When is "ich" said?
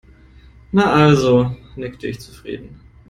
2.07-2.19